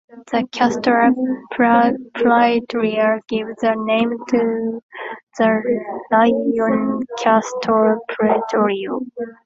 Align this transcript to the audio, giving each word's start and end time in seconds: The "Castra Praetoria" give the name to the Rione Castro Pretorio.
The 0.31 0.47
"Castra 0.51 1.11
Praetoria" 1.51 3.19
give 3.27 3.47
the 3.61 3.75
name 3.85 4.17
to 4.29 4.81
the 5.37 6.01
Rione 6.11 7.03
Castro 7.19 7.99
Pretorio. 8.09 9.03